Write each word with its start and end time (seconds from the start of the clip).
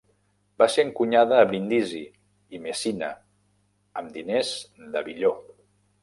Va 0.61 0.67
ser 0.75 0.83
encunyada 0.83 1.35
a 1.41 1.49
Brindisi 1.49 1.99
i 2.57 2.61
Messina 2.63 3.09
amb 4.01 4.09
diners 4.15 4.55
de 4.97 5.05
billó. 5.11 5.35